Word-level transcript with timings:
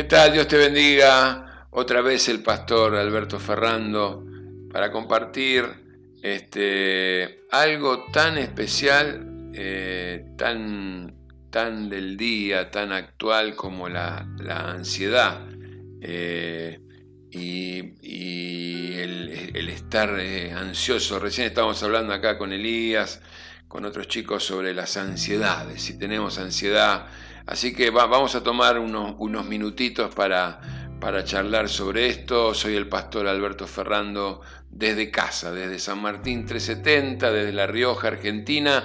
¿Qué 0.00 0.04
tal? 0.04 0.32
Dios 0.32 0.48
te 0.48 0.56
bendiga. 0.56 1.66
Otra 1.72 2.00
vez 2.00 2.30
el 2.30 2.42
pastor 2.42 2.96
Alberto 2.96 3.38
Ferrando 3.38 4.24
para 4.72 4.90
compartir 4.90 5.66
este, 6.22 7.42
algo 7.50 8.06
tan 8.10 8.38
especial, 8.38 9.50
eh, 9.52 10.24
tan, 10.38 11.14
tan 11.50 11.90
del 11.90 12.16
día, 12.16 12.70
tan 12.70 12.92
actual 12.92 13.54
como 13.54 13.90
la, 13.90 14.26
ansiedad 14.48 15.46
eh, 16.00 16.80
y, 17.30 18.94
el, 18.94 19.68
estar 19.68 20.18
eh, 20.18 20.50
ansioso. 20.52 21.18
Recién 21.18 21.46
estábamos 21.46 21.82
hablando 21.82 22.14
acá 22.14 22.38
con 22.38 22.54
Elías, 22.54 23.20
con 23.68 23.84
otros 23.84 24.08
chicos 24.08 24.44
sobre 24.44 24.72
las 24.72 24.96
ansiedades. 24.96 25.82
Si 25.82 25.98
tenemos 25.98 26.38
ansiedad, 26.38 27.06
Así 27.46 27.72
que 27.74 27.90
vamos 27.90 28.34
a 28.34 28.42
tomar 28.42 28.78
unos, 28.78 29.14
unos 29.18 29.46
minutitos 29.46 30.14
para, 30.14 30.60
para 31.00 31.24
charlar 31.24 31.68
sobre 31.68 32.08
esto. 32.08 32.54
Soy 32.54 32.76
el 32.76 32.88
pastor 32.88 33.26
Alberto 33.26 33.66
Ferrando 33.66 34.40
desde 34.70 35.10
casa, 35.10 35.52
desde 35.52 35.78
San 35.78 36.00
Martín 36.00 36.46
370, 36.46 37.30
desde 37.30 37.52
La 37.52 37.66
Rioja, 37.66 38.08
Argentina. 38.08 38.84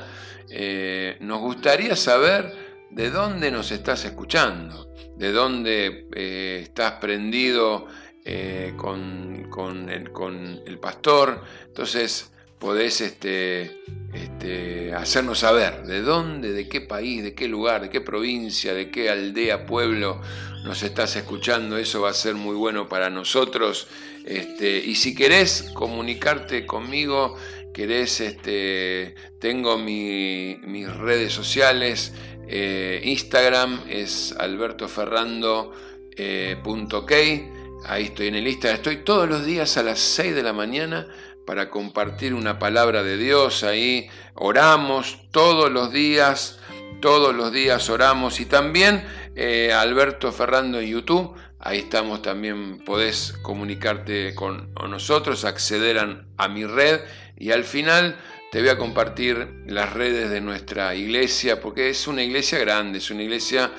Eh, 0.50 1.18
nos 1.22 1.40
gustaría 1.40 1.96
saber 1.96 2.54
de 2.92 3.10
dónde 3.10 3.52
nos 3.52 3.72
estás 3.72 4.06
escuchando, 4.06 4.94
de 5.18 5.32
dónde 5.32 6.08
eh, 6.14 6.60
estás 6.64 6.94
prendido 6.94 7.88
eh, 8.24 8.74
con, 8.76 9.48
con, 9.50 9.90
el, 9.90 10.12
con, 10.12 10.62
el, 10.66 10.80
pastor. 10.80 11.44
Entonces, 11.68 12.32
podés 12.60 13.02
este, 13.02 13.82
este, 14.14 14.94
hacernos 14.94 15.40
saber 15.40 15.84
de 15.84 16.02
dónde, 16.02 16.52
de 16.52 16.68
qué 16.68 16.82
país, 16.82 17.24
de 17.24 17.34
qué 17.34 17.48
lugar, 17.48 17.82
de 17.82 17.90
qué 17.90 18.02
provincia, 18.02 18.74
de 18.74 18.90
qué 18.90 19.10
aldea, 19.10 19.66
pueblo 19.66 20.22
nos 20.64 20.84
estás 20.84 21.16
escuchando. 21.16 21.78
Eso 21.78 22.02
va 22.02 22.10
a 22.10 22.14
ser 22.14 22.36
muy 22.36 22.56
bueno 22.56 22.90
para 22.90 23.10
nosotros. 23.10 23.88
Este, 24.26 24.78
y 24.78 24.96
si 24.96 25.14
querés 25.14 25.72
comunicarte 25.74 26.66
conmigo, 26.66 27.38
querés, 27.74 28.22
este, 28.22 29.16
tengo 29.40 29.78
mis 29.78 30.94
redes 30.96 31.34
sociales. 31.34 32.14
Eh, 32.48 33.02
Instagram 33.04 33.84
es 33.90 34.34
albertoferrando.k. 34.38 35.76
Eh, 36.18 37.52
Ahí 37.88 38.06
estoy 38.06 38.28
en 38.28 38.36
el 38.36 38.48
Instagram. 38.48 38.78
Estoy 38.78 38.98
todos 39.04 39.30
los 39.30 39.46
días 39.46 39.78
a 39.78 39.84
las 39.84 40.00
6 40.00 40.34
de 40.34 40.42
la 40.42 40.54
mañana 40.54 41.08
para 41.46 41.70
compartir 41.70 42.34
una 42.34 42.60
palabra 42.60 43.04
de 43.04 43.18
Dios 43.18 43.64
ahí. 43.64 44.10
Oramos 44.34 45.20
todos 45.32 45.72
los 45.72 45.92
días, 45.92 46.60
todos 47.02 47.36
los 47.36 47.52
días 47.52 47.90
oramos. 47.90 48.40
Y 48.40 48.46
también 48.46 49.04
eh, 49.36 49.72
Alberto 49.74 50.32
Ferrando 50.32 50.80
en 50.80 50.88
YouTube, 50.88 51.36
ahí 51.60 51.80
estamos 51.80 52.22
también, 52.22 52.80
podés 52.86 53.34
comunicarte 53.42 54.34
con 54.36 54.74
nosotros, 54.90 55.46
acceder 55.46 56.26
a 56.38 56.48
mi 56.48 56.66
red 56.66 57.02
y 57.38 57.52
al 57.52 57.64
final 57.64 58.18
te 58.56 58.62
voy 58.62 58.70
a 58.70 58.78
compartir 58.78 59.64
las 59.68 59.92
redes 59.92 60.30
de 60.30 60.40
nuestra 60.40 60.96
iglesia, 60.96 61.60
porque 61.60 61.90
es 61.90 62.08
una 62.08 62.24
iglesia 62.24 62.58
grande, 62.58 63.00
es 63.00 63.12
una 63.12 63.24
iglesia 63.24 63.72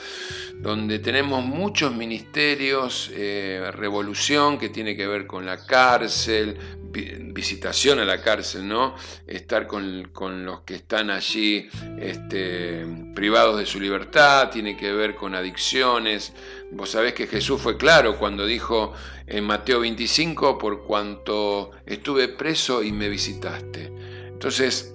donde 0.56 0.98
tenemos 0.98 1.42
muchos 1.42 1.94
ministerios, 1.94 3.10
eh, 3.14 3.70
revolución 3.72 4.58
que 4.58 4.68
tiene 4.68 4.94
que 4.94 5.06
ver 5.06 5.26
con 5.26 5.46
la 5.46 5.64
cárcel, 5.64 6.58
visitación 7.36 8.00
a 8.00 8.04
la 8.06 8.22
cárcel, 8.22 8.66
¿no? 8.66 8.94
Estar 9.26 9.66
con, 9.66 10.10
los 10.44 10.60
que 10.62 10.74
están 10.74 11.10
allí 11.10 11.68
este, 12.00 12.84
privados 13.14 13.58
de 13.58 13.66
su 13.66 13.78
libertad, 13.78 14.48
tiene 14.50 14.74
que 14.74 14.90
ver 14.92 15.14
con 15.14 15.34
adicciones. 15.34 16.32
Vos 16.72 16.90
sabés 16.90 17.12
que 17.12 17.26
Jesús 17.26 17.60
fue 17.60 17.76
claro 17.76 18.18
cuando 18.18 18.46
dijo 18.46 18.94
en 19.26 19.44
Mateo 19.44 19.80
25, 19.80 20.56
por 20.56 20.84
cuanto 20.84 21.72
estuve 21.84 22.28
preso 22.28 22.82
y 22.82 22.90
me 22.90 23.10
visitaste. 23.10 23.92
Entonces, 24.28 24.94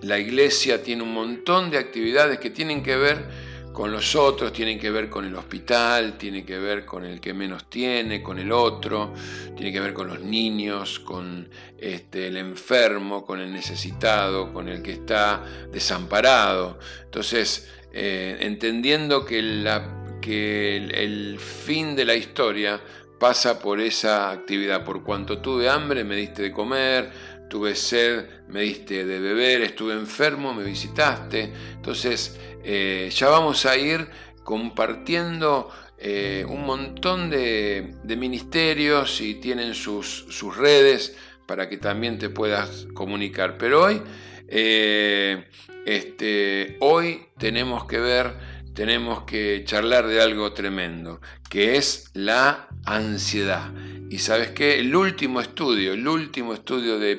la 0.00 0.18
iglesia 0.18 0.82
tiene 0.82 1.04
un 1.04 1.14
montón 1.14 1.70
de 1.70 1.78
actividades 1.78 2.40
que 2.40 2.50
tienen 2.50 2.82
que 2.82 2.96
ver 2.96 3.51
con 3.72 3.90
los 3.90 4.14
otros, 4.14 4.52
tienen 4.52 4.78
que 4.78 4.90
ver 4.90 5.08
con 5.08 5.24
el 5.24 5.34
hospital, 5.34 6.18
tiene 6.18 6.44
que 6.44 6.58
ver 6.58 6.84
con 6.84 7.04
el 7.04 7.20
que 7.20 7.32
menos 7.32 7.70
tiene, 7.70 8.22
con 8.22 8.38
el 8.38 8.52
otro, 8.52 9.14
tiene 9.56 9.72
que 9.72 9.80
ver 9.80 9.94
con 9.94 10.08
los 10.08 10.20
niños, 10.20 11.00
con 11.00 11.48
este, 11.78 12.28
el 12.28 12.36
enfermo, 12.36 13.24
con 13.24 13.40
el 13.40 13.52
necesitado, 13.52 14.52
con 14.52 14.68
el 14.68 14.82
que 14.82 14.92
está 14.92 15.42
desamparado. 15.72 16.78
Entonces, 17.04 17.68
eh, 17.92 18.38
entendiendo 18.40 19.24
que, 19.24 19.42
la, 19.42 20.18
que 20.20 20.76
el, 20.76 21.38
fin 21.38 21.94
de 21.94 22.04
la 22.04 22.14
historia 22.14 22.80
pasa 23.18 23.60
por 23.60 23.80
esa 23.80 24.30
actividad. 24.30 24.84
Por 24.84 25.02
cuanto 25.02 25.38
tuve 25.38 25.68
hambre, 25.68 26.02
me 26.02 26.16
diste 26.16 26.42
de 26.42 26.52
comer, 26.52 27.10
tuve 27.52 27.74
sed, 27.74 28.24
me 28.48 28.62
diste 28.62 29.04
de 29.04 29.18
beber, 29.20 29.60
estuve 29.60 29.92
enfermo, 29.92 30.54
me 30.54 30.64
visitaste. 30.64 31.52
Entonces, 31.74 32.40
eh, 32.64 33.10
ya 33.14 33.28
vamos 33.28 33.66
a 33.66 33.76
ir 33.76 34.08
compartiendo 34.42 35.68
eh, 35.98 36.46
un 36.48 36.64
montón 36.64 37.28
de, 37.28 37.94
ministerios 38.16 39.20
y 39.20 39.34
tienen 39.34 39.74
sus, 39.74 40.24
redes 40.56 41.14
para 41.46 41.68
que 41.68 41.76
también 41.76 42.18
te 42.18 42.30
puedas 42.30 42.86
comunicar. 42.94 43.58
Pero 43.58 43.82
hoy, 43.82 44.00
eh, 44.48 45.44
este, 45.84 46.78
hoy 46.80 47.26
tenemos 47.36 47.84
que 47.84 47.98
ver, 47.98 48.32
tenemos 48.74 49.24
que 49.24 49.62
charlar 49.64 50.06
de 50.06 50.20
algo 50.20 50.52
tremendo, 50.52 51.20
que 51.48 51.76
es 51.76 52.10
la 52.14 52.68
ansiedad. 52.84 53.70
Y 54.10 54.18
sabes 54.18 54.50
qué, 54.50 54.78
el 54.78 54.94
último 54.94 55.40
estudio, 55.40 55.92
el 55.92 56.06
último 56.06 56.54
estudio 56.54 56.98
de 56.98 57.12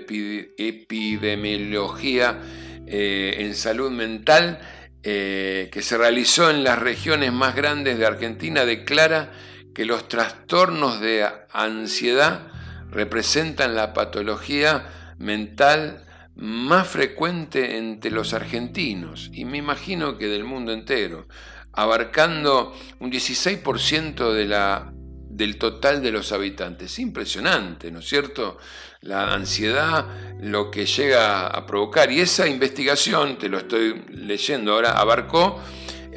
epidemiología 0.57 2.39
en 2.85 3.55
salud 3.55 3.91
mental, 3.91 4.59
eh, 5.05 5.67
que 5.69 5.81
se 5.81 5.97
realizó 5.97 6.49
en 6.49 6.63
las 6.63 6.79
regiones 6.79 7.33
más 7.33 7.55
grandes 7.55 7.97
de 7.97 8.05
Argentina 8.05 8.63
declara 8.63 9.33
que 9.75 9.83
los 9.83 10.07
trastornos 10.07 11.01
de 11.01 11.27
ansiedad 11.51 12.47
representan 12.89 13.75
la 13.75 13.93
patología 13.93 14.85
mental 15.17 16.02
más 16.35 16.87
frecuente 16.87 17.77
entre 17.77 18.11
los 18.11 18.33
argentinos 18.33 19.29
y 19.33 19.45
me 19.45 19.57
imagino 19.57 20.17
que 20.17 20.27
del 20.27 20.43
mundo 20.43 20.71
entero, 20.71 21.27
abarcando 21.71 22.75
un 22.99 23.11
16% 23.11 24.33
de 24.33 24.45
la 24.45 24.93
del 25.35 25.57
total 25.57 26.01
de 26.01 26.11
los 26.11 26.31
habitantes. 26.31 26.99
Impresionante, 26.99 27.91
¿no 27.91 27.99
es 27.99 28.07
cierto? 28.07 28.57
La 29.01 29.33
ansiedad, 29.33 30.05
lo 30.39 30.69
que 30.69 30.85
llega 30.85 31.47
a 31.47 31.65
provocar. 31.65 32.11
Y 32.11 32.21
esa 32.21 32.47
investigación, 32.47 33.37
te 33.37 33.49
lo 33.49 33.57
estoy 33.57 34.03
leyendo 34.09 34.73
ahora, 34.73 34.91
abarcó 34.91 35.59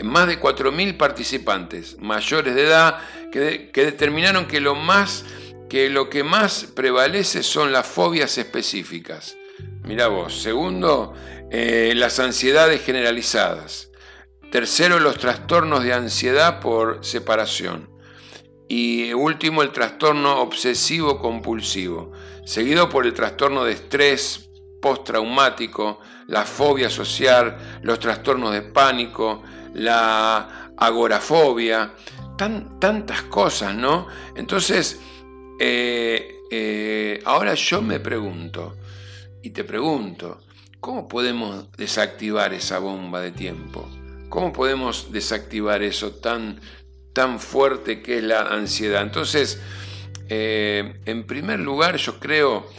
más 0.05 0.27
de 0.27 0.39
4.000 0.39 0.97
participantes 0.99 1.97
mayores 1.99 2.55
de 2.55 2.65
edad 2.65 2.99
que, 3.33 3.71
determinaron 3.73 4.47
que 4.47 4.61
lo, 4.61 4.75
más, 4.75 5.25
que 5.71 5.89
lo 5.89 6.11
que 6.11 6.23
más 6.23 6.65
prevalece 6.75 7.43
son 7.43 7.73
las 7.73 7.87
fobias 7.87 8.37
específicas. 8.37 9.37
Mira 9.85 10.09
vos. 10.09 10.41
Segundo, 10.43 11.15
eh, 11.51 11.93
las 11.97 12.19
ansiedades 12.19 12.83
generalizadas. 12.83 13.91
Tercero, 14.51 15.01
los 15.01 15.19
trastornos 15.19 15.85
de 15.85 15.93
ansiedad 15.93 16.61
por 16.61 17.05
separación. 17.05 17.91
Y 18.69 19.13
último, 19.13 19.63
el 19.63 19.71
trastorno 19.71 20.41
obsesivo 20.41 21.21
compulsivo, 21.21 22.13
seguido 22.45 22.89
por 22.89 23.07
el 23.07 23.15
trastorno 23.15 23.65
de 23.65 23.73
estrés 23.73 24.51
postraumático, 24.83 26.01
la 26.27 26.45
fobia 26.45 26.91
social, 26.91 27.81
los 27.83 28.01
trastornos 28.01 28.53
de 28.53 28.63
pánico, 28.63 29.43
la 29.75 30.73
agorafobia, 30.77 31.95
tan, 32.37 32.79
tantas 32.81 33.23
cosas, 33.23 33.75
¿no? 33.75 34.09
Entonces, 34.35 35.01
eh, 35.59 36.41
eh, 36.51 37.23
ahora 37.25 37.55
yo 37.55 37.83
me 37.83 38.01
pregunto, 38.01 38.77
y 39.47 39.51
te 39.51 39.65
pregunto, 39.65 40.41
¿cómo 40.81 41.09
podemos 41.09 41.71
desactivar 41.73 42.53
esa 42.53 42.79
bomba 42.79 43.21
de 43.21 43.31
tiempo? 43.31 43.89
¿Cómo 44.29 44.53
podemos 44.53 45.13
desactivar 45.13 45.83
eso 45.83 46.13
tan 46.13 46.61
tan 47.17 47.41
fuerte 47.41 48.03
que 48.03 48.19
es 48.19 48.25
la 48.25 48.43
ansiedad. 48.43 49.01
Entonces, 49.01 49.59
eh, 50.29 51.01
en 51.07 51.27
primer 51.27 51.61
lugar, 51.61 51.97
yo 51.97 52.21
creo 52.21 52.71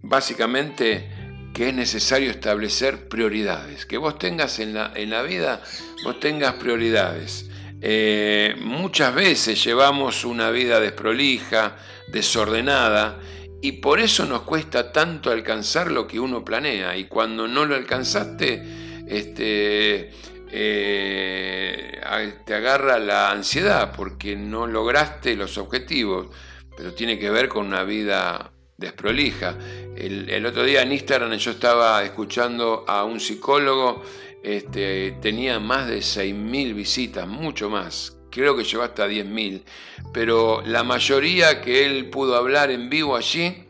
básicamente 0.00 1.10
que 1.52 1.68
es 1.68 1.74
necesario 1.74 2.30
establecer 2.30 3.10
prioridades, 3.10 3.84
que 3.84 3.98
vos 3.98 4.18
tengas 4.18 4.58
en 4.58 4.72
la, 4.72 4.90
en 4.94 5.10
la 5.10 5.20
vida, 5.20 5.62
vos 6.02 6.18
tengas 6.18 6.54
prioridades. 6.54 7.50
Eh, 7.82 8.54
muchas 8.62 9.14
veces 9.14 9.62
llevamos 9.62 10.24
una 10.24 10.50
vida 10.50 10.80
desprolija, 10.80 11.76
desordenada, 12.08 13.20
y 13.64 13.72
por 13.72 13.98
eso 13.98 14.26
nos 14.26 14.42
cuesta 14.42 14.92
tanto 14.92 15.30
alcanzar 15.30 15.90
lo 15.90 16.06
que 16.06 16.20
uno 16.20 16.44
planea. 16.44 16.98
Y 16.98 17.04
cuando 17.04 17.48
no 17.48 17.64
lo 17.64 17.74
alcanzaste, 17.74 18.62
este, 19.08 20.10
eh, 20.50 22.02
te 22.44 22.54
agarra 22.54 22.98
la 22.98 23.30
ansiedad 23.30 23.90
porque 23.96 24.36
no 24.36 24.66
lograste 24.66 25.34
los 25.34 25.56
objetivos, 25.56 26.26
pero 26.76 26.92
tiene 26.92 27.18
que 27.18 27.30
ver 27.30 27.48
con 27.48 27.64
una 27.64 27.84
vida 27.84 28.52
desprolija. 28.76 29.56
El, 29.96 30.44
otro 30.44 30.62
día 30.62 30.82
en 30.82 30.92
Instagram 30.92 31.32
yo 31.38 31.52
estaba 31.52 32.04
escuchando 32.04 32.84
a 32.86 33.04
un 33.04 33.18
psicólogo, 33.18 34.02
este, 34.42 35.12
tenía 35.22 35.58
más 35.58 35.88
de 35.88 36.00
6.000 36.00 36.74
visitas, 36.74 37.26
mucho 37.26 37.70
más, 37.70 38.18
creo 38.34 38.56
que 38.56 38.64
llegó 38.64 38.82
hasta 38.82 39.06
10.000, 39.06 39.62
pero 40.12 40.60
la 40.66 40.82
mayoría 40.82 41.60
que 41.60 41.86
él 41.86 42.10
pudo 42.10 42.34
hablar 42.34 42.72
en 42.72 42.90
vivo 42.90 43.16
allí, 43.16 43.64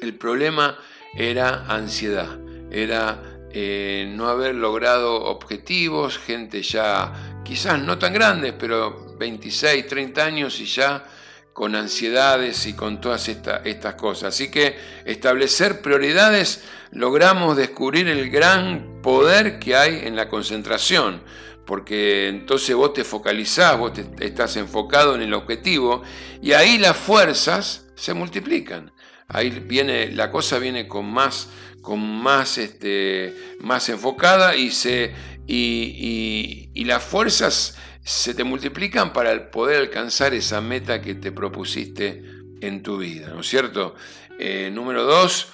el 0.00 0.14
problema 0.14 0.78
era 1.14 1.64
ansiedad, 1.66 2.38
era 2.70 3.20
eh, 3.52 4.08
no 4.14 4.28
haber 4.28 4.54
logrado 4.54 5.24
objetivos, 5.24 6.18
gente 6.18 6.62
ya 6.62 7.42
quizás 7.44 7.80
no 7.80 7.98
tan 7.98 8.12
grandes, 8.12 8.54
pero 8.56 9.16
26, 9.18 9.88
30 9.88 10.24
años 10.24 10.60
y 10.60 10.66
ya 10.66 11.04
con 11.52 11.74
ansiedades 11.74 12.66
y 12.66 12.74
con 12.74 13.00
todas 13.00 13.28
estas 13.28 13.94
cosas. 13.96 14.34
Así 14.34 14.52
que 14.52 14.78
establecer 15.04 15.82
prioridades 15.82 16.62
logramos 16.92 17.56
descubrir 17.56 18.06
el 18.06 18.30
gran 18.30 19.00
poder 19.02 19.58
que 19.58 19.74
hay 19.74 20.02
en 20.04 20.14
la 20.14 20.28
concentración, 20.28 21.22
porque 21.70 22.26
entonces 22.26 22.74
vos 22.74 22.92
te 22.92 23.04
focalizás, 23.04 23.78
vos 23.78 23.92
estás 24.18 24.56
enfocado 24.56 25.14
en 25.14 25.22
el 25.22 25.32
objetivo 25.32 26.02
y 26.42 26.50
ahí 26.50 26.78
las 26.78 26.96
fuerzas 26.96 27.86
se 27.94 28.12
multiplican. 28.12 28.90
Ahí 29.28 29.50
viene, 29.50 30.10
la 30.10 30.32
cosa 30.32 30.58
viene 30.58 30.88
con 30.88 31.08
más, 31.08 31.48
con 31.80 32.00
más, 32.00 32.58
este, 32.58 33.36
más 33.60 33.88
enfocada 33.88 34.56
y, 34.56 34.72
se, 34.72 35.14
y, 35.46 36.70
y 36.74 36.84
las 36.86 37.04
fuerzas 37.04 37.78
se 38.02 38.34
te 38.34 38.42
multiplican 38.42 39.12
para 39.12 39.52
poder 39.52 39.76
alcanzar 39.76 40.34
esa 40.34 40.60
meta 40.60 41.00
que 41.00 41.14
te 41.14 41.30
propusiste 41.30 42.24
en 42.60 42.82
tu 42.82 42.98
vida, 42.98 43.28
¿no 43.28 43.42
es 43.42 43.48
cierto? 43.48 43.94
Eh, 44.40 44.72
número 44.72 45.04
dos, 45.04 45.52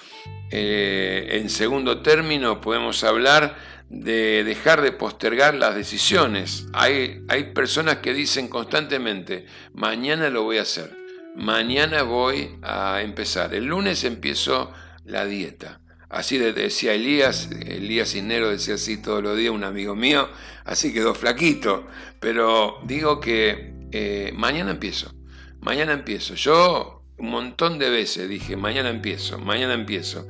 eh, 0.49 1.27
en 1.33 1.51
segundo 1.51 2.01
término 2.01 2.59
podemos 2.59 3.03
hablar 3.03 3.66
de 3.89 4.43
dejar 4.43 4.81
de 4.81 4.91
postergar 4.91 5.55
las 5.55 5.75
decisiones. 5.75 6.67
Hay, 6.73 7.23
hay 7.29 7.53
personas 7.53 7.97
que 7.97 8.13
dicen 8.13 8.47
constantemente, 8.47 9.45
mañana 9.73 10.29
lo 10.29 10.43
voy 10.43 10.57
a 10.57 10.63
hacer, 10.63 10.95
mañana 11.35 12.03
voy 12.03 12.57
a 12.61 13.01
empezar, 13.01 13.53
el 13.53 13.65
lunes 13.65 14.03
empiezo 14.03 14.71
la 15.05 15.25
dieta. 15.25 15.81
Así 16.09 16.37
decía 16.37 16.93
Elías, 16.93 17.49
Elías 17.65 18.11
Cisnero 18.13 18.49
decía 18.49 18.75
así 18.75 19.01
todos 19.01 19.21
los 19.21 19.37
días, 19.37 19.51
un 19.51 19.65
amigo 19.65 19.93
mío, 19.93 20.29
así 20.63 20.93
quedó 20.93 21.13
flaquito. 21.13 21.85
Pero 22.21 22.79
digo 22.83 23.19
que 23.19 23.73
eh, 23.91 24.31
mañana 24.33 24.71
empiezo, 24.71 25.13
mañana 25.59 25.91
empiezo. 25.91 26.35
Yo 26.35 27.03
un 27.17 27.29
montón 27.29 27.77
de 27.77 27.89
veces 27.89 28.29
dije, 28.29 28.55
mañana 28.55 28.89
empiezo, 28.89 29.37
mañana 29.37 29.73
empiezo. 29.73 30.27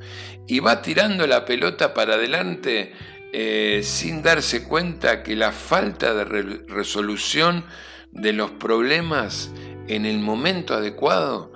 Y 0.48 0.58
va 0.60 0.82
tirando 0.82 1.26
la 1.26 1.44
pelota 1.44 1.94
para 1.94 2.14
adelante 2.14 2.92
eh, 3.30 3.82
sin 3.84 4.22
darse 4.22 4.64
cuenta 4.64 5.22
que 5.22 5.36
la 5.36 5.52
falta 5.52 6.14
de 6.14 6.24
resolución 6.24 7.66
de 8.10 8.32
los 8.32 8.52
problemas 8.52 9.50
en 9.86 10.06
el 10.06 10.18
momento 10.18 10.72
adecuado 10.72 11.52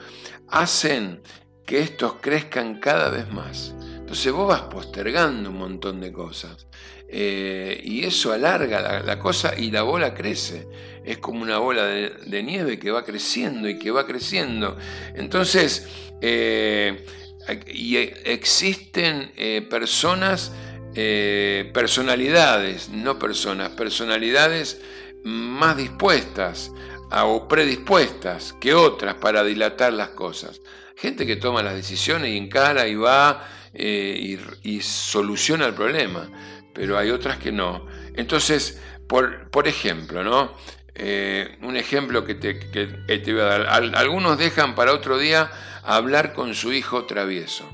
hacen 0.49 1.23
que 1.65 1.81
estos 1.81 2.17
crezcan 2.21 2.79
cada 2.79 3.09
vez 3.09 3.31
más. 3.31 3.75
Entonces 3.97 4.31
vos 4.33 4.49
vas 4.49 4.63
postergando 4.63 5.49
un 5.49 5.57
montón 5.57 6.01
de 6.01 6.13
cosas. 6.13 6.67
Eh, 7.09 7.81
y 7.83 8.05
eso 8.05 8.33
alarga 8.33 9.03
la, 9.03 9.19
cosa 9.19 9.55
y 9.57 9.71
la 9.71 9.83
bola 9.83 10.13
crece. 10.13 10.69
Es 11.05 11.19
como 11.19 11.41
una 11.41 11.57
bola 11.57 11.87
de, 11.87 12.43
nieve 12.43 12.79
que 12.79 12.91
va 12.91 13.05
creciendo 13.05 13.67
y 13.69 13.79
que 13.79 13.91
va 13.91 14.07
creciendo. 14.07 14.77
Entonces, 15.15 15.89
eh, 16.21 17.07
existen 17.47 19.33
personas, 19.71 20.53
personalidades, 20.95 22.89
no 22.91 23.19
personas, 23.19 23.71
personalidades 23.71 24.81
más 25.25 25.77
dispuestas 25.77 26.73
o 27.11 27.47
predispuestas 27.47 28.55
que 28.61 28.75
otras 28.75 29.15
para 29.17 29.45
dilatar 29.45 29.93
las 29.93 30.09
cosas. 30.09 30.61
Gente 30.97 31.27
que 31.27 31.37
toma 31.37 31.63
las 31.63 31.75
decisiones 31.75 32.31
y 32.31 32.37
encara 32.37 32.87
y 32.89 32.95
va 32.95 33.47
eh, 33.75 34.39
y, 34.63 34.81
soluciona 34.81 35.67
el 35.67 35.75
problema, 35.75 36.29
pero 36.73 36.99
hay 36.99 37.11
otras 37.11 37.39
que 37.39 37.53
no. 37.53 37.87
Entonces, 38.15 38.81
por, 39.07 39.51
por 39.51 39.69
ejemplo, 39.69 40.23
¿no? 40.23 40.55
Eh, 40.95 41.57
un 41.63 41.77
ejemplo 41.77 42.25
que 42.25 42.35
te, 42.35 42.55
te, 42.55 43.33
voy 43.33 43.41
a 43.41 43.45
dar. 43.45 43.67
algunos 43.97 44.39
dejan 44.39 44.75
para 44.75 44.93
otro 44.93 45.19
día 45.19 45.51
hablar 45.83 46.35
con 46.35 46.55
su 46.55 46.73
hijo 46.73 47.07
travieso 47.07 47.69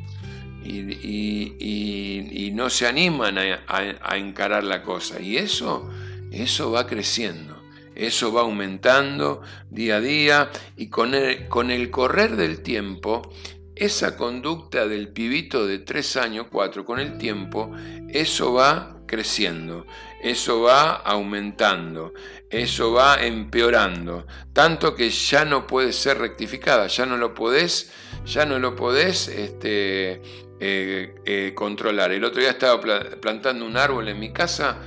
y, 0.65 2.51
no 2.55 2.71
se 2.71 2.87
animan 2.87 3.39
a, 3.39 4.17
encarar 4.17 4.65
la 4.65 4.83
cosa. 4.83 5.21
Y 5.21 5.37
eso, 5.37 5.89
eso 6.33 6.73
va 6.73 6.87
creciendo. 6.87 7.57
Eso 7.95 8.33
va 8.33 8.43
aumentando 8.43 9.43
día 9.71 9.97
a 9.97 10.01
día 10.01 10.51
y 10.77 10.89
con 10.89 11.13
con 11.49 11.71
el 11.71 11.91
correr 11.91 12.37
del 12.37 12.63
tiempo 12.63 13.33
esa 13.79 14.17
conducta 14.17 14.89
del 14.89 15.09
pibito 15.09 15.67
de 15.67 15.79
tres 15.79 16.17
años, 16.17 16.47
cuatro, 16.51 16.85
con 16.85 16.99
el 16.99 17.17
tiempo, 17.17 17.73
eso 18.09 18.53
va 18.53 18.97
creciendo, 19.07 19.87
eso 20.21 20.63
va 20.63 20.95
aumentando, 20.97 22.13
eso 22.51 22.93
va 22.93 23.25
empeorando, 23.25 24.27
tanto 24.53 24.95
que 24.97 25.11
ya 25.11 25.45
no 25.45 25.67
puede 25.67 25.93
ser 25.93 26.19
rectificada, 26.19 26.89
ya 26.89 27.07
no 27.07 27.17
lo 27.17 27.35
podés, 27.35 27.93
ya 28.27 28.45
no 28.45 28.59
lo 28.59 28.75
podés 28.75 29.29
este, 29.29 30.48
eh, 30.61 31.15
eh, 31.25 31.53
controlar. 31.55 32.11
El 32.11 32.25
otro 32.25 32.41
día 32.41 32.51
estaba 32.51 32.81
plantando 32.81 33.65
un 33.65 33.77
árbol 33.77 34.09
en 34.09 34.19
mi 34.19 34.33
casa, 34.33 34.79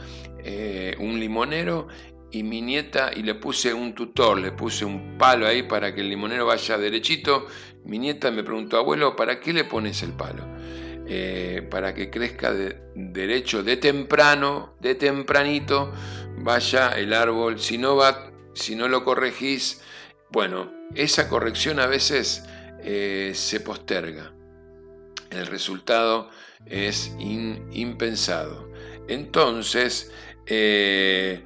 eh, 0.44 0.98
un 1.00 1.18
limonero, 1.18 1.88
y 2.30 2.44
mi 2.44 2.62
nieta, 2.62 3.12
y 3.16 3.24
le 3.24 3.36
puse 3.36 3.74
un 3.74 3.96
tutor, 3.96 4.38
le 4.38 4.52
puse 4.52 4.84
un 4.84 5.18
palo 5.18 5.48
ahí 5.48 5.64
para 5.64 5.96
que 5.96 6.02
el 6.02 6.10
limonero 6.10 6.46
vaya 6.46 6.78
derechito, 6.78 7.48
mi 7.86 8.00
nieta 8.00 8.32
me 8.32 8.44
preguntó, 8.44 8.78
abuelo, 8.78 9.16
¿para 9.16 9.40
qué 9.40 9.54
le 9.54 9.64
pones 9.64 10.04
el 10.04 10.12
palo? 10.12 10.46
Para 11.70 11.94
que 11.94 12.10
crezca 12.10 12.54
de, 12.54 12.78
derecho 12.96 13.64
de 13.64 13.76
temprano, 13.76 14.75
de 14.80 14.96
tempranito, 14.96 15.92
vaya 16.38 16.92
el 16.92 17.13
árbol. 17.13 17.60
Si 17.60 17.78
no 17.78 17.98
va, 17.98 18.32
si 18.54 18.75
no 18.75 18.88
lo 18.88 19.04
corregís, 19.04 19.82
bueno, 20.30 20.72
esa 20.96 21.28
corrección 21.28 21.82
a 21.82 21.86
veces 21.88 22.46
se 22.82 23.60
posterga. 23.60 24.32
El 25.32 25.48
resultado 25.48 26.30
es 26.66 27.16
impensado. 27.20 28.70
Entonces, 29.08 30.12
eh, 30.46 31.44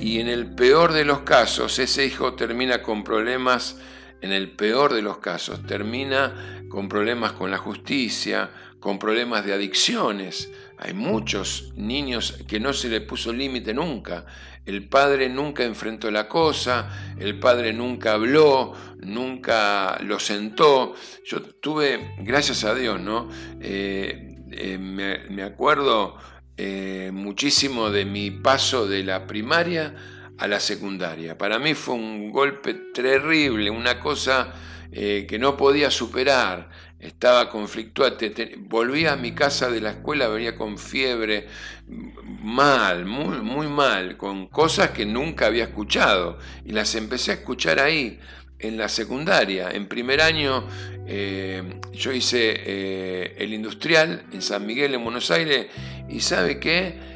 y 0.00 0.20
en 0.20 0.28
el 0.28 0.54
peor 0.54 0.92
de 0.92 1.04
los 1.04 1.20
casos, 1.20 1.78
ese 1.78 2.06
hijo 2.06 2.34
termina 2.34 2.82
con 2.82 3.02
problemas 3.02 3.76
en 4.20 4.32
el 4.32 4.50
peor 4.52 4.94
de 4.94 5.02
los 5.02 5.18
casos, 5.18 5.66
termina 5.66 6.64
con 6.68 6.88
problemas 6.88 7.32
con 7.32 7.50
la 7.50 7.58
justicia, 7.58 8.50
con 8.78 8.98
problemas 8.98 9.44
de 9.44 9.52
adicciones. 9.52 10.50
Hay 10.84 10.94
muchos 10.94 11.72
niños 11.76 12.42
que 12.48 12.58
no 12.58 12.72
se 12.72 12.88
le 12.88 13.00
puso 13.00 13.32
límite 13.32 13.72
nunca. 13.72 14.26
El 14.66 14.88
padre 14.88 15.28
nunca 15.28 15.62
enfrentó 15.62 16.10
la 16.10 16.28
cosa, 16.28 17.14
el 17.20 17.38
padre 17.38 17.72
nunca 17.72 18.14
habló, 18.14 18.72
nunca 18.98 19.96
lo 20.02 20.18
sentó. 20.18 20.96
Yo 21.24 21.40
tuve, 21.40 22.16
gracias 22.18 22.64
a 22.64 22.74
Dios, 22.74 23.00
¿no? 23.00 23.28
Eh, 23.60 24.34
eh, 24.50 24.76
me, 24.76 25.42
acuerdo 25.44 26.16
eh, 26.56 27.10
muchísimo 27.12 27.90
de 27.90 28.04
mi 28.04 28.32
paso 28.32 28.88
de 28.88 29.04
la 29.04 29.28
primaria 29.28 29.94
a 30.36 30.48
la 30.48 30.58
secundaria. 30.58 31.38
Para 31.38 31.60
mí 31.60 31.74
fue 31.74 31.94
un 31.94 32.32
golpe 32.32 32.74
terrible, 32.92 33.70
una 33.70 34.00
cosa 34.00 34.52
eh, 34.92 35.26
que 35.26 35.38
no 35.38 35.56
podía 35.56 35.90
superar. 35.90 36.68
Estaba 37.00 37.48
conflictuado, 37.48 38.16
volvía 38.58 39.14
a 39.14 39.16
mi 39.16 39.32
casa 39.32 39.70
de 39.70 39.80
la 39.80 39.90
escuela, 39.90 40.28
venía 40.28 40.54
con 40.54 40.78
fiebre, 40.78 41.48
mal, 41.88 43.06
muy, 43.06 43.38
muy 43.38 43.66
mal, 43.66 44.16
con 44.16 44.46
cosas 44.46 44.90
que 44.90 45.06
nunca 45.06 45.46
había 45.46 45.64
escuchado. 45.64 46.38
Y 46.64 46.72
las 46.72 46.94
empecé 46.94 47.32
a 47.32 47.34
escuchar 47.34 47.80
ahí, 47.80 48.20
en 48.58 48.76
la 48.76 48.88
secundaria. 48.88 49.70
En 49.70 49.88
primer 49.88 50.20
año 50.20 50.68
eh, 51.06 51.80
yo 51.92 52.12
hice 52.12 52.54
eh, 52.54 53.34
el 53.38 53.52
industrial 53.52 54.26
en 54.32 54.42
San 54.42 54.64
Miguel, 54.64 54.94
en 54.94 55.02
Buenos 55.02 55.30
Aires, 55.30 55.66
y 56.08 56.20
sabe 56.20 56.60
qué, 56.60 57.12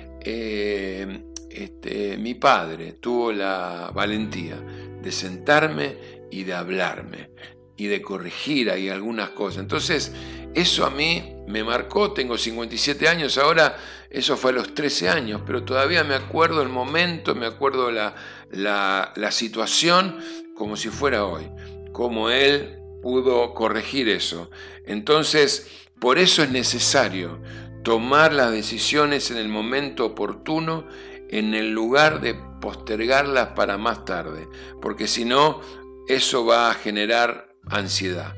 este, 1.50 2.16
mi 2.18 2.35
padre 2.35 2.95
tuvo 2.95 3.33
la 3.33 3.92
valentía 3.95 4.56
de 5.00 5.12
sentarme 5.12 5.97
y 6.33 6.42
de 6.42 6.54
hablarme 6.54 7.28
y 7.76 7.87
de 7.87 8.02
corregir 8.02 8.71
ahí 8.71 8.88
algunas 8.88 9.30
cosas. 9.30 9.61
Entonces, 9.61 10.12
Eso 10.54 10.87
a 10.87 10.90
mí 10.90 11.35
me 11.47 11.62
marcó, 11.62 12.12
tengo 12.12 12.38
57 12.38 13.09
años 13.09 13.37
ahora, 13.37 13.76
eso 14.09 14.38
fue 14.38 14.52
a 14.52 14.54
los 14.54 14.75
13 14.75 15.11
años, 15.11 15.42
pero 15.45 15.64
todavía 15.64 16.02
me 16.02 16.14
acuerdo 16.14 16.62
el 16.62 16.71
momento, 16.71 17.35
me 17.35 17.45
acuerdo 17.45 17.90
la, 17.90 18.14
la, 18.50 19.30
situación 19.30 20.18
como 20.54 20.78
si 20.78 20.88
fuera 20.88 21.26
hoy, 21.26 21.47
como 21.92 22.30
él 22.30 22.78
pudo 23.02 23.52
corregir 23.52 24.09
eso. 24.09 24.50
Entonces, 24.87 25.68
por 26.00 26.18
eso 26.18 26.42
es 26.42 26.50
necesario 26.50 27.42
tomar 27.85 28.33
las 28.33 28.50
decisiones 28.50 29.30
en 29.30 29.37
el 29.37 29.49
momento 29.49 30.06
oportuno, 30.06 30.87
en 31.28 31.52
el 31.52 31.73
lugar 31.73 32.23
de 32.23 32.35
postergarlas 32.62 33.49
para 33.49 33.76
más 33.76 34.06
tarde, 34.06 34.49
porque 34.80 35.06
si 35.06 35.26
no, 35.26 35.61
eso 36.09 36.47
va 36.47 36.71
a 36.71 36.75
generar 36.75 37.45
ansiedad. 37.66 38.35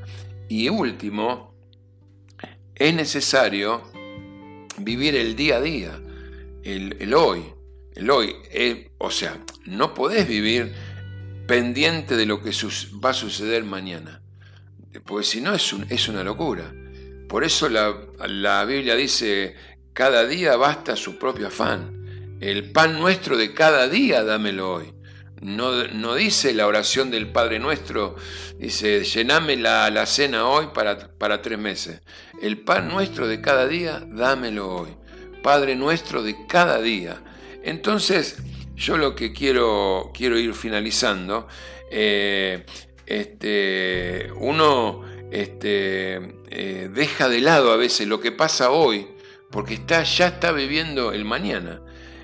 Y 0.47 0.69
último, 0.69 1.53
es 2.75 2.93
necesario 2.93 3.83
vivir 4.77 5.15
el 5.15 5.35
día 5.35 5.57
a 5.57 5.61
día, 5.61 5.99
el, 6.63 7.13
hoy, 7.13 7.43
el 7.95 8.09
hoy. 8.09 8.35
Eh, 8.51 8.91
o 8.97 9.11
sea, 9.11 9.39
no 9.65 9.93
podés 9.93 10.27
vivir 10.27 10.73
pendiente 11.47 12.15
de 12.15 12.25
lo 12.25 12.41
que 12.41 12.51
va 13.03 13.11
a 13.11 13.13
suceder 13.13 13.63
mañana, 13.63 14.21
porque 15.05 15.25
si 15.25 15.41
no 15.41 15.53
es, 15.53 15.75
es 15.89 16.07
una 16.07 16.23
locura. 16.23 16.73
Por 17.27 17.43
eso 17.43 17.69
la, 17.69 17.95
la 18.27 18.65
Biblia 18.65 18.95
dice, 18.95 19.55
cada 19.93 20.25
día 20.25 20.55
basta 20.55 20.95
su 20.95 21.19
propio 21.19 21.47
afán. 21.47 22.37
El 22.39 22.71
pan 22.71 22.99
nuestro 22.99 23.37
de 23.37 23.53
cada 23.53 23.87
día 23.87 24.23
dámelo 24.23 24.75
hoy. 24.75 24.93
No, 25.41 25.85
no, 25.87 26.15
dice 26.15 26.53
la 26.53 26.67
oración 26.67 27.11
del 27.11 27.31
Padre 27.31 27.59
Nuestro, 27.59 28.15
dice, 28.57 29.03
llename 29.03 29.55
la, 29.55 29.89
la 29.89 30.05
cena 30.05 30.47
hoy 30.47 30.67
para, 30.73 30.97
para, 31.17 31.41
tres 31.41 31.57
meses. 31.57 32.01
El 32.41 32.57
pan 32.57 32.89
nuestro 32.89 33.27
de 33.27 33.39
cada 33.39 33.67
día, 33.67 34.03
dámelo 34.05 34.67
hoy. 34.67 34.89
Padre 35.41 35.75
nuestro 35.75 36.23
de 36.23 36.35
cada 36.47 36.81
día. 36.81 37.23
Entonces, 37.63 38.37
yo 38.75 38.97
lo 38.97 39.15
que 39.15 39.31
quiero, 39.31 40.11
quiero 40.13 40.37
ir 40.37 40.53
finalizando, 40.53 41.47
eh, 41.91 42.65
este, 43.05 44.31
uno 44.37 45.03
este, 45.31 46.35
eh, 46.49 46.89
deja 46.93 47.29
de 47.29 47.41
lado 47.41 47.71
a 47.71 47.77
veces 47.77 48.07
lo 48.07 48.19
que 48.19 48.31
pasa 48.31 48.71
hoy, 48.71 49.07
porque 49.51 49.75
está, 49.75 50.03
ya 50.03 50.27
está 50.27 50.51
viviendo 50.51 51.13
el 51.13 51.25
mañana. 51.25 51.81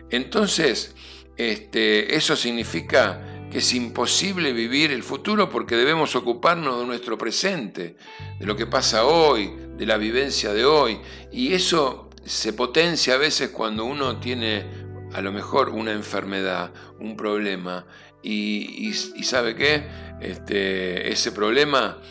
Entonces, 0.10 0.95
este, 1.38 2.16
eso 2.16 2.36
significa 2.36 3.48
que 3.52 3.60
es 3.60 3.74
imposible 3.74 4.54
vivir 4.54 4.92
el 4.92 5.04
futuro 5.04 5.50
porque 5.50 5.76
debemos 5.76 6.16
ocuparnos 6.16 6.80
de 6.80 6.86
nuestro 6.86 7.18
presente, 7.18 7.96
de 8.40 8.46
lo 8.46 8.56
que 8.56 8.66
pasa 8.66 9.06
hoy, 9.06 9.54
de 9.78 9.86
la 9.86 9.98
vivencia 9.98 10.54
de 10.54 10.66
hoy. 10.66 11.00
Y 11.32 11.54
eso 11.54 12.10
se 12.26 12.54
potencia 12.54 13.14
a 13.14 13.18
veces 13.18 13.50
cuando 13.50 13.86
uno 13.86 14.20
tiene 14.20 14.66
a 15.14 15.22
lo 15.22 15.32
mejor 15.32 15.70
una 15.70 15.92
enfermedad, 15.92 16.74
un 17.00 17.16
problema, 17.16 17.86
y, 18.22 18.92
sabe 19.24 19.56
qué, 19.56 19.84
este, 20.20 21.12
ese 21.12 21.32
problema 21.32 22.02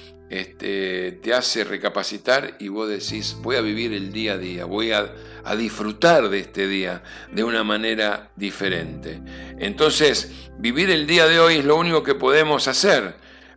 este, 0.40 1.12
te 1.22 1.32
hace 1.32 1.62
recapacitar 1.62 2.56
y 2.58 2.66
vos 2.66 2.88
decís, 2.88 3.36
voy 3.40 3.54
a 3.54 3.60
vivir 3.60 3.92
el 3.92 4.12
día 4.12 4.32
a 4.32 4.38
día, 4.38 4.64
voy 4.64 4.90
a, 4.90 5.12
disfrutar 5.56 6.30
de 6.30 6.40
este 6.40 6.66
día 6.66 7.02
de 7.30 7.44
una 7.44 7.62
manera 7.62 8.32
diferente. 8.34 9.20
Entonces, 9.58 10.50
vivir 10.58 10.90
el 10.90 11.06
día 11.06 11.26
de 11.26 11.38
hoy 11.38 11.56
es 11.56 11.64
lo 11.64 11.76
único 11.76 12.02
que 12.02 12.14
podemos 12.14 12.66
hacer. 12.66 13.16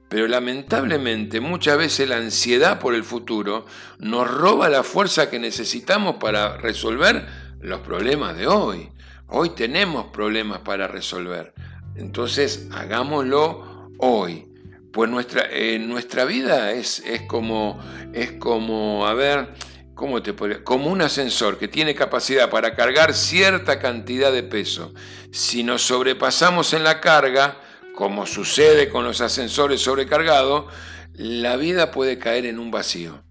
Pero 0.09 0.27
lamentablemente 0.27 1.39
muchas 1.39 1.77
veces 1.77 2.07
la 2.07 2.17
ansiedad 2.17 2.79
por 2.79 2.93
el 2.93 3.03
futuro 3.03 3.65
nos 3.99 4.29
roba 4.29 4.69
la 4.69 4.83
fuerza 4.83 5.29
que 5.29 5.39
necesitamos 5.39 6.17
para 6.17 6.57
resolver 6.57 7.25
los 7.61 7.79
problemas 7.79 8.37
de 8.37 8.47
hoy. 8.47 8.89
Hoy 9.27 9.49
tenemos 9.49 10.07
problemas 10.07 10.59
para 10.59 10.87
resolver. 10.87 11.53
Entonces 11.95 12.67
hagámoslo 12.71 13.89
hoy. 13.97 14.47
Pues 14.91 15.09
nuestra, 15.09 15.49
nuestra 15.79 16.25
vida 16.25 16.71
es, 16.71 16.99
es, 17.05 17.21
como, 17.23 17.79
es 18.13 18.31
como, 18.33 19.05
a 19.05 19.13
ver, 19.13 19.49
¿cómo 19.93 20.23
te 20.23 20.33
Como 20.63 20.89
un 20.89 21.01
ascensor 21.01 21.57
que 21.57 21.67
tiene 21.67 21.93
capacidad 21.93 22.49
para 22.49 22.75
cargar 22.75 23.13
cierta 23.13 23.79
cantidad 23.79 24.31
de 24.31 24.43
peso. 24.43 24.93
Si 25.31 25.63
nos 25.63 25.81
sobrepasamos 25.81 26.73
en 26.73 26.83
la 26.83 27.01
carga, 27.01 27.59
como 27.95 28.25
sucede 28.25 28.89
con 28.89 29.03
los 29.03 29.21
ascensores 29.21 29.81
sobrecargados, 29.81 30.65
la 31.13 31.57
vida 31.57 31.91
puede 31.91 32.19
caer 32.19 32.45
en 32.45 32.59
un 32.59 32.69
vacío 32.69 33.23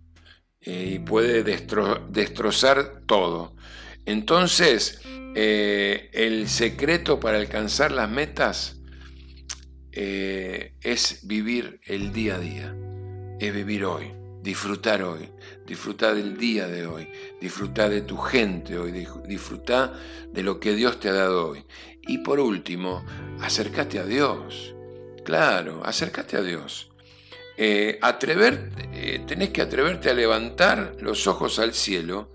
eh, 0.61 0.91
y 0.95 0.99
puede 0.99 1.45
destrozar 1.45 3.03
todo. 3.07 3.55
Entonces, 4.07 5.01
eh, 5.37 6.11
el 6.13 6.49
secreto 6.49 7.21
para 7.21 7.39
alcanzar 7.39 7.93
las 7.93 8.11
metas 8.11 8.76
eh, 9.97 10.75
es 10.83 11.27
vivir 11.27 11.81
el 11.87 12.13
día 12.13 12.37
a 12.37 12.39
día, 12.39 12.77
es 13.41 13.55
vivir 13.55 13.87
hoy, 13.87 14.13
disfrutar 14.43 15.03
hoy, 15.03 15.31
disfrutar 15.67 16.15
del 16.15 16.37
día 16.37 16.69
de 16.69 16.87
hoy, 16.87 17.09
disfrutar 17.41 17.89
de 17.89 18.03
tu 18.03 18.19
gente 18.19 18.79
hoy, 18.79 18.93
disfrutar 19.27 19.95
de 20.31 20.43
lo 20.43 20.61
que 20.61 20.75
Dios 20.75 21.01
te 21.01 21.09
ha 21.09 21.15
dado 21.15 21.49
hoy. 21.49 21.65
Y 22.07 22.19
por 22.19 22.41
último, 22.41 23.05
acércate 23.41 23.99
a 23.99 24.05
Dios. 24.05 24.75
Claro, 25.25 25.81
acércate 25.83 26.37
a 26.37 26.43
Dios. 26.43 26.91
Eh, 27.57 27.99
eh, 27.99 29.25
tenés 29.27 29.49
que 29.49 29.63
atreverte 29.63 30.11
a 30.11 30.15
levantar 30.15 30.97
los 31.01 31.27
ojos 31.27 31.59
al 31.59 31.73
cielo 31.73 32.31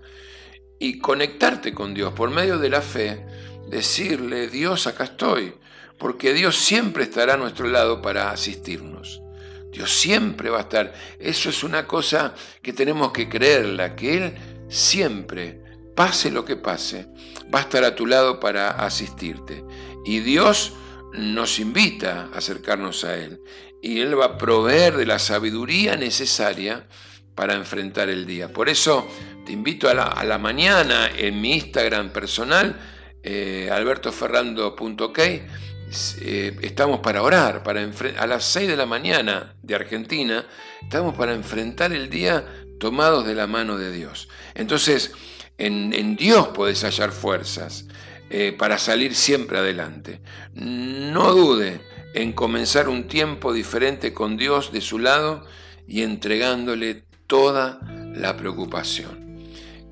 y 0.80 0.98
conectarte 0.98 1.72
con 1.72 1.94
Dios 1.94 2.12
por 2.12 2.30
medio 2.30 2.58
de 2.58 2.70
la 2.70 2.82
fe, 2.82 3.24
decirle, 3.68 4.48
Dios, 4.48 4.86
acá 4.86 5.04
estoy, 5.04 5.54
porque 5.98 6.32
Dios 6.32 6.56
siempre 6.56 7.04
estará 7.04 7.34
a 7.34 7.38
nuestro 7.38 7.66
lado 7.68 8.02
para 8.02 8.30
asistirnos. 8.30 9.22
Dios 9.70 9.90
siempre 9.90 10.50
va 10.50 10.58
a 10.58 10.62
estar. 10.62 10.92
Eso 11.18 11.48
es 11.48 11.64
una 11.64 11.86
cosa 11.86 12.34
que 12.60 12.72
tenemos 12.72 13.12
que 13.12 13.28
creerla, 13.28 13.96
que 13.96 14.16
Él 14.16 14.34
siempre, 14.68 15.60
pase 15.96 16.30
lo 16.30 16.44
que 16.44 16.56
pase, 16.56 17.06
va 17.52 17.60
a 17.60 17.62
estar 17.62 17.84
a 17.84 17.94
tu 17.94 18.06
lado 18.06 18.38
para 18.38 18.70
asistirte. 18.70 19.64
Y 20.04 20.20
Dios 20.20 20.74
nos 21.12 21.58
invita 21.58 22.28
a 22.32 22.38
acercarnos 22.38 23.04
a 23.04 23.16
Él. 23.16 23.40
Y 23.82 24.00
Él 24.00 24.18
va 24.18 24.26
a 24.26 24.38
proveer 24.38 24.96
de 24.96 25.06
la 25.06 25.18
sabiduría 25.18 25.96
necesaria 25.96 26.86
para 27.34 27.54
enfrentar 27.54 28.08
el 28.08 28.26
día. 28.26 28.52
Por 28.52 28.68
eso 28.68 29.08
te 29.44 29.52
invito 29.52 29.88
a 29.88 29.94
la, 29.94 30.38
mañana 30.38 31.10
en 31.16 31.40
mi 31.40 31.54
Instagram 31.54 32.10
personal, 32.10 32.78
eh, 33.22 33.70
eh, 36.22 36.56
estamos 36.62 37.00
para 37.00 37.22
orar, 37.22 37.62
para 37.62 37.88
a 38.18 38.26
las 38.26 38.44
6 38.44 38.68
de 38.68 38.76
la 38.76 38.86
mañana 38.86 39.54
de 39.62 39.74
Argentina, 39.74 40.46
estamos 40.80 41.14
para 41.14 41.34
enfrentar 41.34 41.92
el 41.92 42.08
día 42.08 42.46
tomados 42.80 43.26
de 43.26 43.34
la 43.34 43.46
mano 43.46 43.76
de 43.76 43.92
Dios. 43.92 44.28
Entonces, 44.54 45.12
en, 45.58 46.16
Dios 46.16 46.48
podés 46.48 46.82
hallar 46.82 47.12
fuerzas 47.12 47.86
eh, 48.30 48.54
para 48.56 48.78
salir 48.78 49.14
siempre 49.14 49.58
adelante. 49.58 50.20
No 50.54 51.32
dude 51.32 51.80
en 52.14 52.32
comenzar 52.32 52.88
un 52.88 53.06
tiempo 53.06 53.52
diferente 53.52 54.12
con 54.12 54.36
Dios 54.36 54.72
de 54.72 54.80
su 54.80 54.98
lado 54.98 55.46
y 55.86 56.02
entregándole 56.02 57.04
toda 57.26 57.80
la 58.14 58.36
preocupación. 58.36 59.44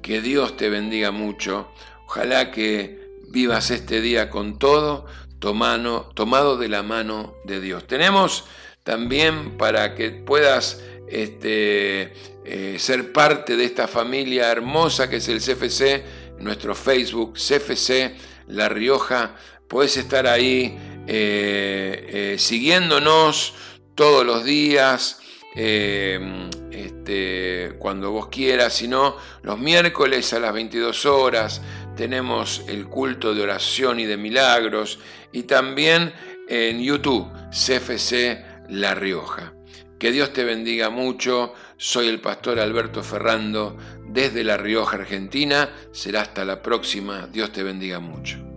Que 0.02 0.20
Dios 0.20 0.56
te 0.56 0.70
bendiga 0.70 1.10
mucho. 1.10 1.70
Ojalá 2.06 2.50
que 2.50 3.09
vivas 3.30 3.70
este 3.70 4.00
día 4.00 4.28
con 4.28 4.58
todo 4.58 5.06
tomado 5.38 6.58
de 6.58 6.68
la 6.68 6.82
mano 6.82 7.34
de 7.44 7.60
Dios. 7.60 7.86
Tenemos 7.86 8.44
también 8.84 9.56
para 9.56 9.94
que 9.94 10.10
puedas 10.10 10.82
este, 11.08 12.12
eh, 12.44 12.76
ser 12.78 13.12
parte 13.12 13.56
de 13.56 13.64
esta 13.64 13.88
familia 13.88 14.50
hermosa 14.50 15.08
que 15.08 15.16
es 15.16 15.28
el 15.28 15.40
CFC, 15.40 16.04
nuestro 16.38 16.74
Facebook, 16.74 17.34
CFC 17.34 18.14
La 18.48 18.68
Rioja. 18.68 19.36
Puedes 19.66 19.96
estar 19.96 20.26
ahí 20.26 20.76
eh, 21.06 22.06
eh, 22.08 22.36
siguiéndonos 22.38 23.54
todos 23.94 24.26
los 24.26 24.44
días. 24.44 25.16
Este, 25.52 27.74
cuando 27.80 28.12
vos 28.12 28.28
quieras, 28.28 28.72
sino 28.72 29.16
los 29.42 29.58
miércoles 29.58 30.32
a 30.32 30.38
las 30.38 30.52
22 30.52 31.06
horas 31.06 31.60
tenemos 32.00 32.64
el 32.66 32.86
culto 32.86 33.34
de 33.34 33.42
oración 33.42 34.00
y 34.00 34.06
de 34.06 34.16
milagros 34.16 35.00
y 35.32 35.42
también 35.42 36.14
en 36.48 36.80
YouTube, 36.80 37.30
CFC 37.50 38.42
La 38.70 38.94
Rioja. 38.94 39.52
Que 39.98 40.10
Dios 40.10 40.32
te 40.32 40.44
bendiga 40.44 40.88
mucho. 40.88 41.52
Soy 41.76 42.08
el 42.08 42.22
pastor 42.22 42.58
Alberto 42.58 43.02
Ferrando 43.02 43.76
desde 44.08 44.44
La 44.44 44.56
Rioja, 44.56 44.96
Argentina. 44.96 45.68
Será 45.92 46.22
hasta 46.22 46.46
la 46.46 46.62
próxima. 46.62 47.28
Dios 47.30 47.52
te 47.52 47.62
bendiga 47.62 48.00
mucho. 48.00 48.49